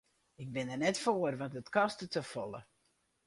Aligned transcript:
Ik 0.43 0.49
bin 0.53 0.67
der 0.69 0.77
net 0.81 0.97
foar 1.03 1.35
want 1.39 1.57
it 1.59 1.71
kostet 1.75 2.11
te 2.13 2.21
folle. 2.31 2.59